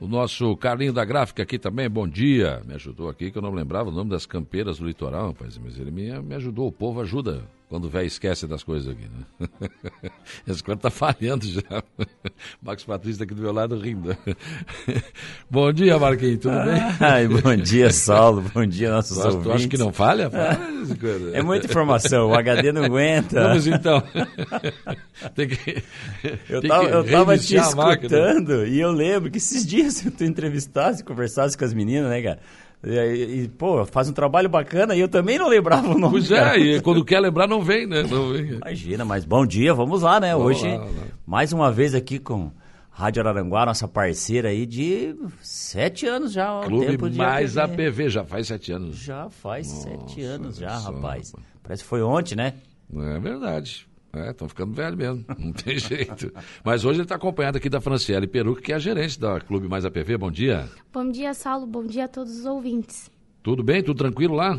[0.00, 2.62] O nosso Carlinho da Gráfica aqui também, bom dia.
[2.66, 5.58] Me ajudou aqui, que eu não lembrava o nome das campeiras do litoral, rapaz.
[5.58, 6.68] Mas ele me, me ajudou.
[6.68, 9.70] O povo ajuda quando o velho esquece das coisas aqui, né?
[10.44, 11.62] Esse quanto tá falhando já.
[12.60, 14.14] Max Patrício aqui do meu lado rindo.
[15.48, 16.82] bom dia, Marquinhos, tudo bem?
[16.98, 18.44] Ai, bom dia, Saulo.
[18.52, 19.44] Bom dia, nossos tu, ouvintes.
[19.44, 20.28] Tu acha que não falha?
[21.32, 23.50] É muita informação, o HD não aguenta.
[23.50, 24.02] Mas então...
[25.36, 25.84] tem que,
[26.48, 30.24] eu, tem tava, que eu tava te escutando e eu lembro que esses dias tu
[30.24, 32.40] entrevistasse, conversasse com as meninas, né, cara?
[32.82, 36.12] E, e, pô, faz um trabalho bacana e eu também não lembrava o nome.
[36.12, 36.58] Pois cara.
[36.58, 38.02] é, e quando quer lembrar não vem, né?
[38.02, 38.52] Não vem.
[38.54, 40.32] Imagina, mas bom dia, vamos lá, né?
[40.32, 40.90] Vamos Hoje, lá, lá.
[41.26, 42.50] mais uma vez aqui com
[42.90, 46.60] Rádio Araranguá, nossa parceira aí de sete anos já.
[46.64, 48.08] Clube mais APV.
[48.08, 48.96] já faz sete anos.
[48.96, 51.32] Já faz Nossa, sete anos já, só, rapaz.
[51.32, 51.46] rapaz.
[51.62, 52.54] Parece que foi ontem, né?
[52.96, 53.86] É verdade.
[54.12, 56.32] É, estão ficando velho mesmo, não tem jeito.
[56.64, 59.68] Mas hoje ele está acompanhado aqui da Franciele Peruca, que é a gerente da Clube
[59.68, 60.16] Mais APV.
[60.18, 60.68] Bom dia.
[60.92, 61.66] Bom dia, Saulo.
[61.66, 63.10] Bom dia a todos os ouvintes.
[63.42, 63.82] Tudo bem?
[63.82, 64.58] Tudo tranquilo lá?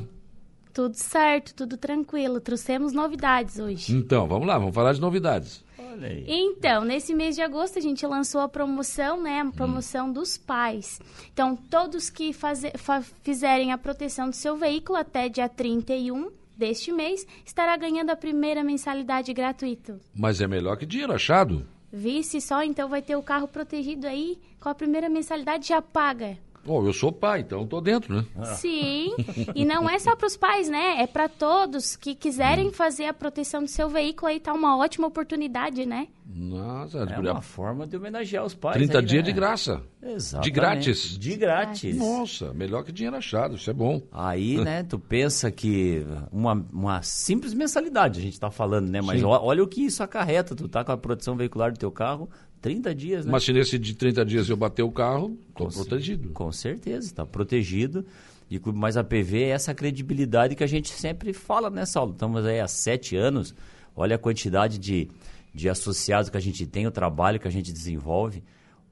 [0.73, 2.39] Tudo certo, tudo tranquilo.
[2.39, 3.93] Trouxemos novidades hoje.
[3.93, 5.65] Então, vamos lá, vamos falar de novidades.
[5.77, 6.23] Olha aí.
[6.25, 9.41] Então, nesse mês de agosto a gente lançou a promoção, né?
[9.41, 10.13] A promoção Hum.
[10.13, 11.01] dos pais.
[11.33, 16.31] Então, todos que faze- fa- fizerem a proteção do seu veículo até dia 31
[16.61, 19.99] deste mês, estará ganhando a primeira mensalidade gratuita.
[20.13, 21.67] Mas é melhor que dinheiro achado.
[21.91, 26.37] Vice só, então vai ter o carro protegido aí, com a primeira mensalidade já paga.
[26.63, 28.25] Pô, eu sou pai, então estou dentro, né?
[28.55, 29.15] Sim,
[29.55, 31.01] e não é só para os pais, né?
[31.01, 34.31] É para todos que quiserem fazer a proteção do seu veículo.
[34.31, 36.07] Aí tá uma ótima oportunidade, né?
[36.33, 38.75] Nossa, É uma forma de homenagear os pais.
[38.77, 39.29] 30 aí, dias né?
[39.29, 39.81] de graça.
[40.01, 40.43] Exatamente.
[40.43, 41.17] De grátis.
[41.17, 41.97] De grátis.
[41.97, 44.01] Nossa, melhor que dinheiro achado, isso é bom.
[44.11, 49.01] Aí, né, tu pensa que uma, uma simples mensalidade a gente tá falando, né?
[49.01, 49.25] Mas Sim.
[49.25, 50.55] olha o que isso acarreta.
[50.55, 52.29] Tu tá com a proteção veicular do teu carro,
[52.61, 53.31] 30 dias, né?
[53.31, 56.29] Mas se nesse de 30 dias eu bater o carro, estou Com- protegido.
[56.29, 58.05] Com certeza, está protegido.
[58.49, 62.11] E Clube Mais APV é essa credibilidade que a gente sempre fala, né, Saulo?
[62.11, 63.55] Estamos aí há sete anos.
[63.95, 65.07] Olha a quantidade de,
[65.53, 68.43] de associados que a gente tem, o trabalho que a gente desenvolve.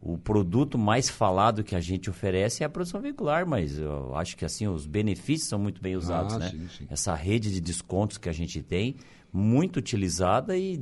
[0.01, 4.37] O produto mais falado que a gente oferece é a produção veicular, mas eu acho
[4.37, 6.49] que assim os benefícios são muito bem usados, Ah, né?
[6.51, 6.87] sim, sim.
[6.89, 8.95] Essa rede de descontos que a gente tem,
[9.31, 10.77] muito utilizada e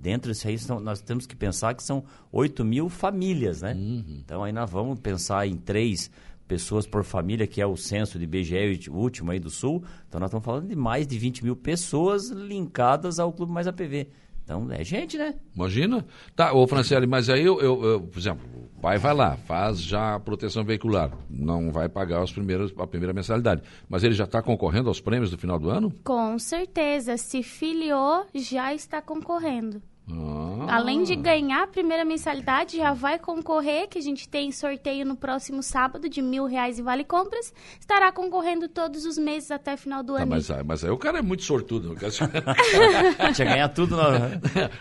[0.00, 2.02] dentro disso aí são- nós temos que pensar que são
[2.32, 3.74] 8 mil famílias, né?
[4.18, 6.10] Então aí nós vamos pensar em três
[6.48, 9.82] pessoas por família, que é o censo de IBGE último aí do Sul.
[10.08, 14.08] Então nós estamos falando de mais de 20 mil pessoas linkadas ao Clube Mais APV.
[14.44, 15.34] Então é gente, né?
[15.54, 16.04] Imagina.
[16.34, 18.44] Tá, ô Franciele, mas aí eu, eu- eu, por exemplo,
[18.76, 22.86] o pai vai lá, faz já a proteção veicular, não vai pagar os primeiros, a
[22.86, 25.92] primeira mensalidade, mas ele já está concorrendo aos prêmios do final do ano?
[26.04, 29.80] Com certeza, se filiou, já está concorrendo.
[30.10, 30.41] Ah,
[30.76, 35.16] Além de ganhar a primeira mensalidade, já vai concorrer, que a gente tem sorteio no
[35.16, 37.52] próximo sábado de mil reais em Vale Compras.
[37.78, 40.30] Estará concorrendo todos os meses até final do tá, ano.
[40.30, 41.92] mas, aí- mas aí o cara é muito sortudo.
[41.92, 42.10] O cara,
[43.34, 44.40] Tinha ganhar tudo na...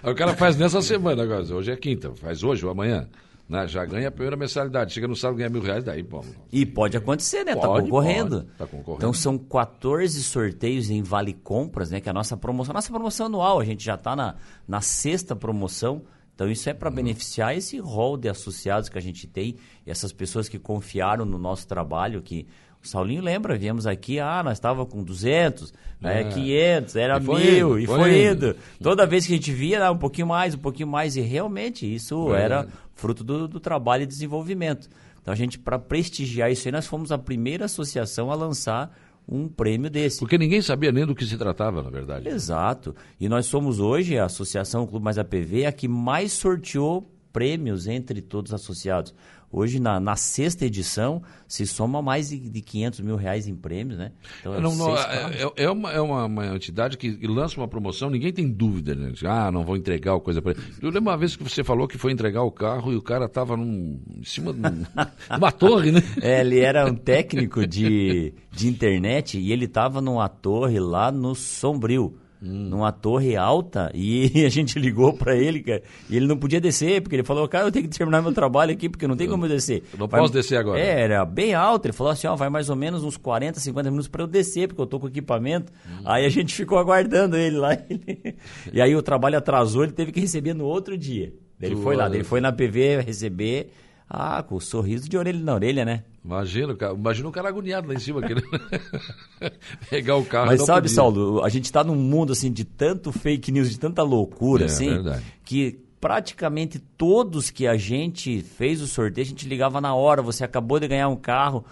[0.09, 3.07] O cara faz nessa semana agora, hoje é quinta, faz hoje ou amanhã.
[3.51, 3.67] Né?
[3.67, 6.23] Já ganha a primeira mensalidade, chega no sábado ganha mil reais, daí, bom.
[6.51, 7.53] E pode acontecer, né?
[7.55, 8.37] tá Pode, concorrendo.
[8.43, 8.51] pode.
[8.57, 8.97] Tá concorrendo.
[8.97, 11.99] Então são 14 sorteios em Vale Compras, né?
[11.99, 12.73] Que é a nossa promoção.
[12.73, 14.35] Nossa promoção anual, a gente já está na,
[14.67, 16.01] na sexta promoção.
[16.33, 16.95] Então isso é para Uhum.
[16.95, 21.37] beneficiar esse rol de associados que a gente tem, e essas pessoas que confiaram no
[21.37, 22.47] nosso trabalho, que
[22.83, 26.23] o Saulinho lembra, viemos aqui, ah, nós estava com 200, É.
[26.23, 28.47] né, 500, era E mil, indo, e foi foi indo.
[28.47, 28.55] indo.
[28.81, 32.33] Toda vez que a gente via, um pouquinho mais, um pouquinho mais, e realmente isso
[32.33, 34.89] era fruto do, do trabalho e desenvolvimento.
[35.21, 38.91] Então a gente, para prestigiar isso aí, nós fomos a primeira associação a lançar
[39.29, 40.17] um prêmio desse.
[40.19, 42.27] Porque ninguém sabia nem do que se tratava, na verdade.
[42.27, 42.95] Exato.
[43.19, 48.19] E nós somos hoje, a Associação Clube Mais APV, a que mais sorteou prêmios entre
[48.21, 49.13] todos os associados.
[49.51, 53.99] Hoje, na, na sexta edição, se soma mais de, de 500 mil reais em prêmios,
[53.99, 54.11] né?
[54.39, 55.35] Então, Não, não, seis carros.
[55.35, 59.11] é, é uma, é uma, uma entidade que lança uma promoção, ninguém tem dúvida, né?
[59.25, 60.61] Ah, não vou entregar o coisa para ele.
[60.81, 63.25] Eu lembro uma vez que você falou que foi entregar o carro e o cara
[63.25, 66.01] estava num, em cima de, de uma torre, né?
[66.21, 71.35] É, ele era um técnico de, de internet e ele estava numa torre lá no
[71.35, 72.17] Sombrio.
[72.43, 72.69] Hum.
[72.69, 77.01] Numa torre alta, e a gente ligou para ele, cara, e ele não podia descer,
[77.01, 79.45] porque ele falou, cara, eu tenho que terminar meu trabalho aqui, porque não tem como
[79.45, 79.83] eu descer.
[79.93, 80.79] eu não Vai- posso descer agora.
[80.79, 83.91] É, era bem alto, ele falou assim, ó, vai mais ou menos uns 40, 50
[83.91, 85.71] minutos para eu descer, porque eu tô com equipamento.
[85.87, 86.01] Hum.
[86.03, 87.77] Aí a gente ficou aguardando ele lá,
[88.73, 91.31] e aí o trabalho atrasou, ele teve que receber no outro dia.
[91.61, 93.71] Ele foi lá, ele foi na PV receber,
[94.13, 96.03] ah, com o sorriso de orelha na orelha, né?
[96.23, 98.43] Imagina, o cara, imagina o cara agoniado lá em cima, querendo
[99.89, 100.47] pegar o carro.
[100.47, 100.95] Mas não sabe, podia.
[100.95, 104.65] Saulo, a gente tá num mundo assim de tanto fake news, de tanta loucura, É,
[104.65, 105.23] assim, verdade.
[105.45, 110.43] que praticamente todos que a gente fez o sorteio, a gente ligava na hora, você
[110.43, 111.63] acabou de ganhar um carro,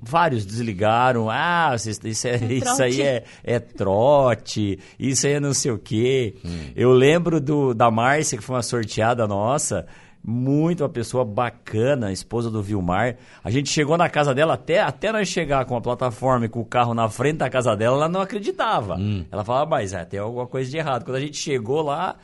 [0.00, 1.30] vários desligaram.
[1.30, 5.78] Ah, isso, isso, é, isso aí é, é, trote, isso aí é não sei o
[5.78, 6.34] quê.
[6.44, 6.70] Hum.
[6.76, 9.86] Eu lembro do, da Márcia, que foi uma sorteada nossa.
[10.24, 13.16] Muito uma pessoa bacana, esposa do Vilmar.
[13.42, 16.60] A gente chegou na casa dela, até, até nós chegar com a plataforma e com
[16.60, 18.96] o carro na frente da casa dela, ela não acreditava.
[18.96, 19.24] Hum.
[19.32, 21.04] Ela falava, mas é, tem alguma coisa de errado.
[21.04, 22.16] Quando a gente chegou lá,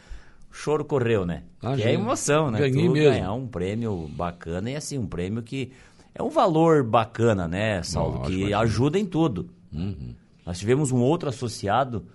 [0.48, 1.42] o choro correu, né?
[1.60, 2.58] Ah, que é emoção, né?
[2.58, 3.10] Ganhei tu mesmo.
[3.10, 5.72] ganhar um prêmio bacana e assim, um prêmio que
[6.14, 8.22] é um valor bacana, né, Saulo?
[8.22, 9.50] que ajuda em tudo.
[9.72, 10.14] Uhum.
[10.46, 12.06] Nós tivemos um outro associado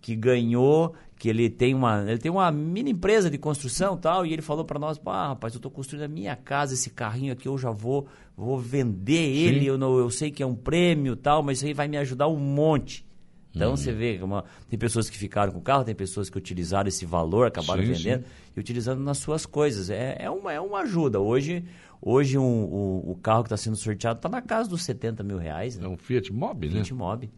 [0.00, 0.94] que ganhou,
[1.24, 4.62] que ele tem uma, ele tem uma mini empresa de construção tal, e ele falou
[4.62, 7.70] para nós, ah, rapaz, eu estou construindo a minha casa, esse carrinho aqui eu já
[7.70, 8.06] vou,
[8.36, 11.72] vou vender ele, eu, não, eu sei que é um prêmio tal, mas isso aí
[11.72, 13.06] vai me ajudar um monte.
[13.54, 13.76] Então uhum.
[13.78, 17.06] você vê, uma, tem pessoas que ficaram com o carro, tem pessoas que utilizaram esse
[17.06, 18.30] valor, acabaram sim, vendendo sim.
[18.54, 19.88] e utilizando nas suas coisas.
[19.88, 21.20] É, é, uma, é uma ajuda.
[21.20, 21.64] Hoje,
[22.06, 25.38] Hoje um, um, o carro que está sendo sorteado está na casa dos 70 mil
[25.38, 25.78] reais.
[25.78, 25.86] Né?
[25.86, 26.74] É um Fiat Mobi, né?
[26.74, 27.32] Fiat Mobi.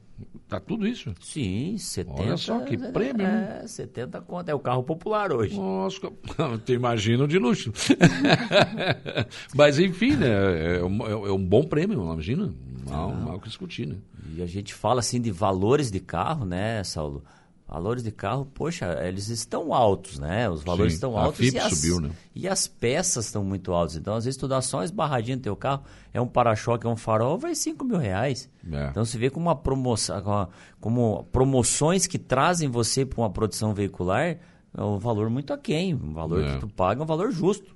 [0.49, 1.13] Tá tudo isso?
[1.21, 2.23] Sim, 70.
[2.23, 3.27] Olha só que é, prêmio?
[3.27, 4.49] É, 70 conto.
[4.49, 5.57] É o carro popular hoje.
[5.57, 6.01] Nossa,
[6.65, 7.73] te imagino de luxo.
[9.55, 10.77] Mas enfim, né?
[10.79, 12.55] É um, é um bom prêmio, imagina.
[12.89, 13.97] Mal, mal que discutir, né?
[14.37, 17.25] E a gente fala assim de valores de carro, né, Saulo?
[17.69, 20.49] Valores de carro, poxa, eles estão altos, né?
[20.49, 21.53] Os valores Sim, estão altos.
[21.53, 22.11] E as, subiu, né?
[22.33, 23.97] E as peças estão muito altas.
[23.97, 25.83] Então, às vezes, tu dá só uma esbarradinha no teu carro,
[26.15, 28.49] é um para-choque, é um farol, vai 5 mil reais.
[28.71, 28.87] É.
[28.87, 30.49] Então, se vê como uma promoção,
[30.81, 34.39] como promoções que trazem você para uma produção veicular,
[34.73, 35.93] é um valor muito aquém.
[35.93, 36.53] Um valor é.
[36.53, 37.75] que tu paga é um valor justo.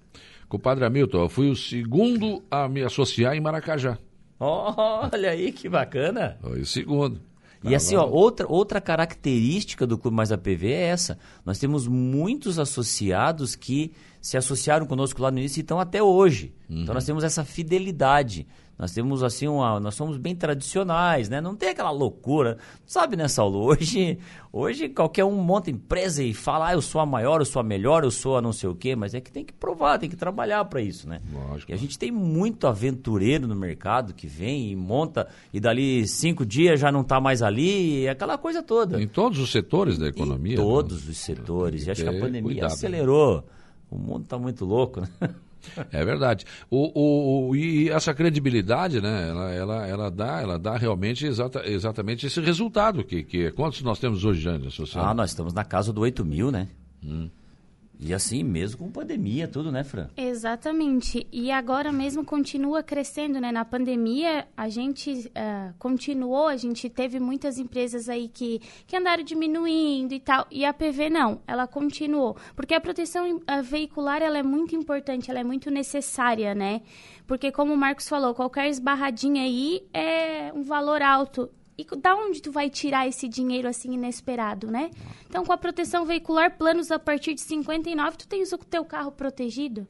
[0.48, 3.98] Compadre Hamilton, eu fui o segundo a me associar em Maracajá.
[4.38, 6.38] Olha aí, que bacana.
[6.40, 7.20] Foi o segundo.
[7.62, 11.18] E assim, ó, outra, outra característica do Clube Mais APV é essa.
[11.44, 16.54] Nós temos muitos associados que se associaram conosco lá no início e estão até hoje.
[16.68, 16.82] Uhum.
[16.82, 18.46] Então nós temos essa fidelidade.
[18.80, 21.38] Nós temos assim uma, nós somos bem tradicionais, né?
[21.38, 22.56] Não tem aquela loucura.
[22.86, 23.60] Sabe, né, Saulo?
[23.68, 24.18] Hoje,
[24.50, 27.62] hoje qualquer um monta empresa e fala, ah, eu sou a maior, eu sou a
[27.62, 30.08] melhor, eu sou a não sei o quê, mas é que tem que provar, tem
[30.08, 31.20] que trabalhar para isso, né?
[31.30, 31.70] Lógico.
[31.70, 36.46] E a gente tem muito aventureiro no mercado que vem e monta e dali cinco
[36.46, 39.00] dias já não está mais ali, aquela coisa toda.
[39.00, 40.54] Em todos os setores da economia.
[40.54, 41.10] Em todos né?
[41.10, 41.86] os setores.
[41.86, 42.74] E acho que a pandemia cuidado, né?
[42.74, 43.36] acelerou.
[43.36, 43.42] Né?
[43.90, 45.08] O mundo está muito louco, né?
[45.92, 46.44] É verdade.
[46.70, 52.26] O, o, e essa credibilidade, né, ela, ela, ela, dá, ela dá realmente exata, exatamente
[52.26, 53.04] esse resultado.
[53.04, 54.70] Que, que, quantos nós temos hoje, Jânio?
[54.94, 56.68] Ah, nós estamos na casa do 8 mil, né?
[57.04, 57.28] Hum.
[58.02, 60.08] E assim, mesmo com pandemia, tudo, né, Fran?
[60.16, 61.26] Exatamente.
[61.30, 63.52] E agora mesmo continua crescendo, né?
[63.52, 69.22] Na pandemia, a gente uh, continuou, a gente teve muitas empresas aí que, que andaram
[69.22, 70.46] diminuindo e tal.
[70.50, 72.36] E a PV não, ela continuou.
[72.56, 76.80] Porque a proteção uh, veicular, ela é muito importante, ela é muito necessária, né?
[77.26, 81.50] Porque como o Marcos falou, qualquer esbarradinha aí é um valor alto.
[81.80, 84.90] E da onde tu vai tirar esse dinheiro assim inesperado, né?
[85.26, 89.12] Então, com a proteção veicular, planos a partir de 59, tu tens o teu carro
[89.12, 89.86] protegido.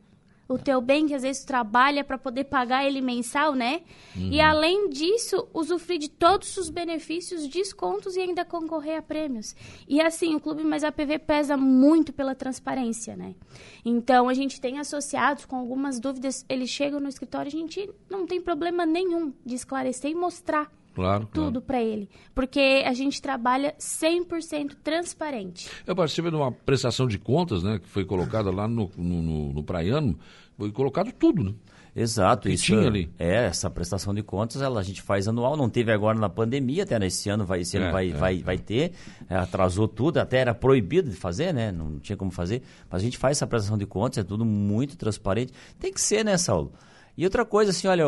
[0.49, 3.83] O teu bem, que às vezes tu trabalha para poder pagar ele mensal, né?
[4.17, 4.33] Uhum.
[4.33, 9.55] E além disso, usufruir de todos os benefícios, descontos e ainda concorrer a prêmios.
[9.89, 13.37] E assim, o Clube Mais APV pesa muito pela transparência, né?
[13.85, 18.27] Então, a gente tem associados com algumas dúvidas, eles chegam no escritório, a gente não
[18.27, 20.69] tem problema nenhum de esclarecer e mostrar
[21.01, 21.61] Claro, tudo claro.
[21.63, 22.09] para ele.
[22.35, 25.71] Porque a gente trabalha 100% transparente.
[25.87, 29.53] Eu participei de uma prestação de contas, né, que foi colocada lá no, no, no,
[29.55, 30.19] no Praiano,
[30.59, 31.55] foi colocado tudo, né?
[31.97, 33.11] Exato, que isso tinha ali.
[33.19, 36.85] é essa prestação de contas, ela a gente faz anual, não teve agora na pandemia,
[36.85, 38.43] até nesse ano vai, esse ano é, vai, é, vai, é.
[38.43, 38.93] vai ter,
[39.29, 41.73] é, atrasou tudo, até era proibido de fazer, né?
[41.73, 44.97] Não tinha como fazer, mas a gente faz essa prestação de contas, é tudo muito
[44.97, 45.53] transparente.
[45.81, 46.73] Tem que ser, né, Saulo?
[47.21, 48.07] E outra coisa, assim, olha,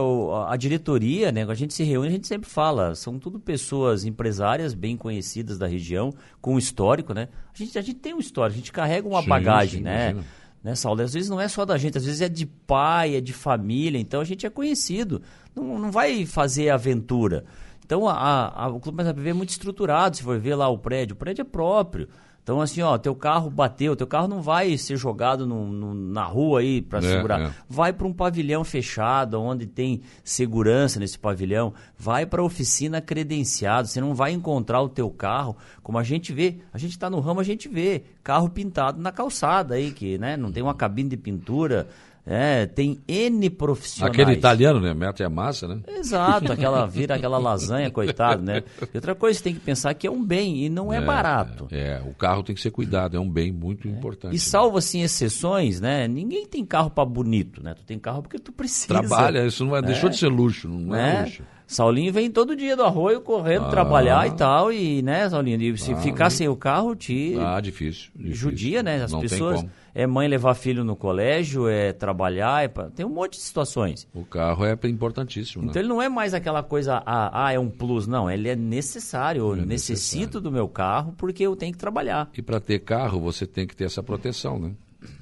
[0.49, 4.73] a diretoria, né, a gente se reúne, a gente sempre fala, são tudo pessoas empresárias
[4.73, 7.29] bem conhecidas da região, com histórico, né?
[7.55, 10.13] A gente, a gente tem um histórico, a gente carrega uma sim, bagagem, sim, né?
[10.13, 10.25] Imagina.
[10.65, 11.03] Né, Saulo?
[11.03, 13.99] Às vezes não é só da gente, às vezes é de pai, é de família,
[13.99, 15.21] então a gente é conhecido.
[15.55, 17.45] Não, não vai fazer aventura.
[17.85, 20.79] Então a, a, o Clube Mais APV é muito estruturado, se for ver lá o
[20.79, 22.09] prédio, o prédio é próprio.
[22.43, 26.25] Então, assim, ó, teu carro bateu, teu carro não vai ser jogado no, no, na
[26.25, 27.41] rua aí para é, segurar.
[27.41, 27.51] É.
[27.69, 31.73] Vai para um pavilhão fechado, onde tem segurança nesse pavilhão.
[31.97, 33.87] Vai para oficina credenciada.
[33.87, 36.59] Você não vai encontrar o teu carro, como a gente vê.
[36.73, 40.37] A gente está no ramo, a gente vê carro pintado na calçada aí, que né,
[40.37, 41.87] não tem uma cabine de pintura.
[42.25, 44.15] É, tem N profissionais.
[44.15, 44.95] Aquele italiano, né?
[44.95, 45.81] Mete a massa, né?
[45.89, 48.63] Exato, aquela vira aquela lasanha, coitado, né?
[48.81, 51.01] E outra coisa, você tem que pensar que é um bem e não é, é
[51.01, 51.67] barato.
[51.73, 53.91] É, o carro tem que ser cuidado, é um bem muito é.
[53.91, 54.37] importante.
[54.37, 56.07] E salvo assim exceções, né?
[56.07, 57.75] Ninguém tem carro para bonito, né?
[57.75, 58.87] Tu tem carro porque tu precisa.
[58.87, 61.43] Trabalha, isso não é, deixou de ser luxo, não é, é luxo.
[61.73, 63.71] Saulinho vem todo dia do arroio correndo, ah.
[63.71, 67.37] trabalhar e tal, e, né, Saulinho, e se ah, ficar sem o carro, te...
[67.39, 68.11] Ah, difícil.
[68.15, 68.35] difícil.
[68.35, 69.03] Judia, né?
[69.03, 69.65] As não pessoas...
[69.95, 72.85] É mãe levar filho no colégio, é trabalhar, é pra...
[72.89, 74.09] tem um monte de situações.
[74.15, 75.69] O carro é importantíssimo, né?
[75.69, 78.31] Então ele não é mais aquela coisa, ah, ah é um plus, não.
[78.31, 80.41] Ele é necessário, eu é necessito necessário.
[80.41, 82.31] do meu carro porque eu tenho que trabalhar.
[82.37, 84.71] E para ter carro, você tem que ter essa proteção, né?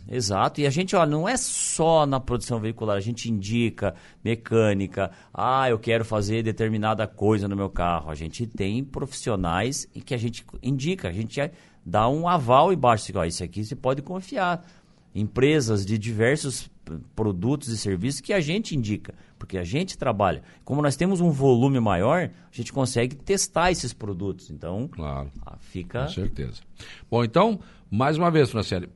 [0.08, 3.94] Exato, e a gente, ó, não é só na produção veicular, a gente indica
[4.24, 8.10] mecânica, ah, eu quero fazer determinada coisa no meu carro.
[8.10, 11.40] A gente tem profissionais que a gente indica, a gente
[11.84, 14.66] dá um aval embaixo, ó, isso aqui você pode confiar.
[15.14, 16.70] Empresas de diversos
[17.14, 20.42] produtos e serviços que a gente indica, porque a gente trabalha.
[20.64, 24.50] Como nós temos um volume maior, a gente consegue testar esses produtos.
[24.50, 26.02] Então, claro, ah, fica.
[26.02, 26.62] Com certeza.
[27.10, 27.60] Bom, então,
[27.90, 28.88] mais uma vez, Franciele,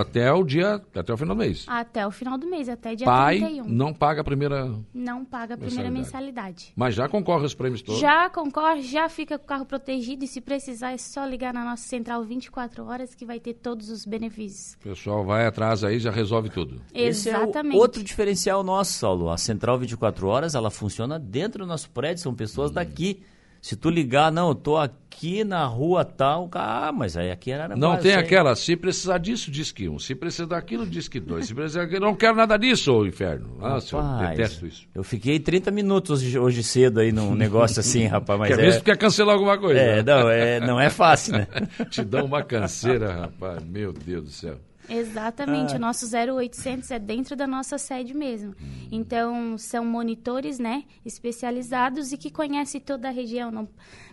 [0.00, 1.64] até o dia, até o final do mês.
[1.68, 3.64] Até o final do mês, até dia Pai 31.
[3.64, 6.20] não paga a primeira Não paga a primeira mensalidade.
[6.30, 6.72] mensalidade.
[6.76, 8.00] Mas já concorre aos prêmios todos?
[8.00, 11.64] Já concorre, já fica com o carro protegido e se precisar é só ligar na
[11.64, 14.74] nossa central 24 horas que vai ter todos os benefícios.
[14.74, 16.80] O pessoal vai atrás aí já resolve tudo.
[16.94, 17.08] Exatamente.
[17.08, 19.30] Esse é o outro diferencial nosso, Saulo.
[19.30, 22.74] A central 24 horas, ela funciona dentro do nosso prédio, são pessoas hum.
[22.74, 23.22] daqui.
[23.60, 27.76] Se tu ligar, não, eu tô aqui na rua tal, ah, mas aí aqui era
[27.76, 31.46] Não tem aquela, se precisar disso, diz que um, se precisar daquilo, diz que dois,
[31.46, 33.58] se precisar daquilo, não quero nada disso, ô inferno.
[33.58, 34.88] Nossa, rapaz, eu detesto isso.
[34.94, 38.72] Eu fiquei 30 minutos hoje, hoje cedo aí num negócio assim, rapaz, mas Quer é...
[38.72, 39.78] se quer cancelar alguma coisa.
[39.78, 41.46] É, não, é, não é fácil, né?
[41.90, 44.56] Te dão uma canseira, rapaz, meu Deus do céu.
[44.90, 45.76] Exatamente, ah.
[45.76, 48.50] o nosso 0800 é dentro da nossa sede mesmo.
[48.60, 48.88] Hum.
[48.90, 53.50] Então, são monitores, né, especializados e que conhecem toda a região.
[53.50, 53.68] Não...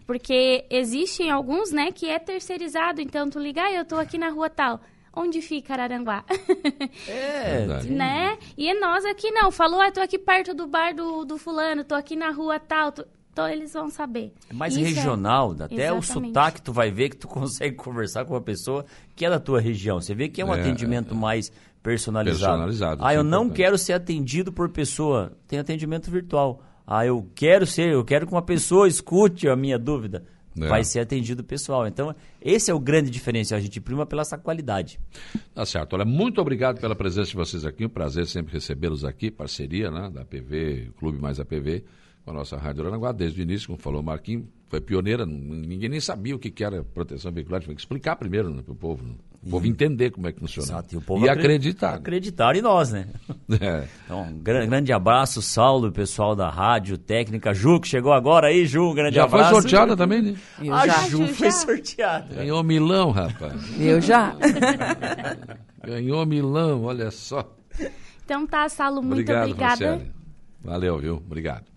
[0.05, 3.01] Porque existem alguns, né, que é terceirizado.
[3.01, 4.79] Então, tu liga, ah, eu tô aqui na rua tal.
[5.19, 6.23] Onde fica Araranguá?
[7.09, 8.37] É, né?
[8.55, 9.49] E é nós aqui não.
[9.49, 12.91] Falou, ah, tô aqui perto do bar do, do fulano, tô aqui na rua tal.
[12.91, 13.05] Tu...
[13.37, 14.33] Então eles vão saber.
[14.49, 15.63] É mais Isso é regional, é...
[15.65, 15.99] até Exatamente.
[15.99, 18.83] o sotaque tu vai ver que tu consegue conversar com uma pessoa
[19.15, 20.01] que é da tua região.
[20.01, 21.51] Você vê que é um é, atendimento é, mais
[21.83, 22.63] personalizado.
[22.63, 23.05] Personalizado.
[23.05, 25.33] Ah, eu não quero ser atendido por pessoa.
[25.47, 26.63] Tem atendimento virtual.
[26.85, 30.25] Ah, eu quero ser, eu quero que uma pessoa escute a minha dúvida.
[30.59, 30.67] É.
[30.67, 31.85] Vai ser atendido pessoal.
[31.85, 33.59] Então, esse é o grande diferencial.
[33.59, 34.99] A gente prima pela essa qualidade.
[35.53, 35.93] Tá certo.
[35.93, 37.85] Olha, muito obrigado pela presença de vocês aqui.
[37.85, 39.29] Um prazer sempre recebê-los aqui.
[39.29, 40.09] Parceria, né?
[40.11, 41.83] Da PV, Clube Mais a PV
[42.27, 45.87] com a nossa Rádio Aranaguá, desde o início, como falou o Marquinhos, foi pioneira, ninguém
[45.87, 48.75] nem sabia o que, que era proteção veicular, tinha que explicar primeiro né, para o
[48.75, 49.13] povo, né?
[49.41, 50.67] o povo entender como é que funciona.
[50.67, 51.93] Exato, e, o povo e acreditar.
[51.93, 53.07] Acreditar em nós, né?
[53.61, 53.87] É.
[54.03, 58.91] Então, um grande abraço, Saulo, pessoal da rádio, técnica, Ju, que chegou agora aí, Ju,
[58.91, 59.43] um grande já abraço.
[59.45, 60.35] Já foi sorteada também, né?
[60.61, 61.07] Eu a já.
[61.07, 62.35] Ju foi sorteada.
[62.35, 63.79] Ganhou Milão, rapaz.
[63.79, 64.35] Eu já.
[65.81, 67.55] Ganhou Milão, olha só.
[68.25, 70.07] Então tá, Saulo, muito Obrigado, obrigada.
[70.61, 71.15] Valeu, viu?
[71.25, 71.76] Obrigado.